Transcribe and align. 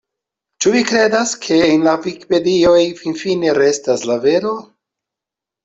Ĉu 0.63 0.71
vi 0.75 0.79
kredas, 0.91 1.33
ke 1.43 1.59
en 1.65 1.85
la 1.89 1.93
vikipedioj 2.07 2.79
finfine 3.03 3.55
restas 3.61 4.09
la 4.15 4.21
vero? 4.27 4.57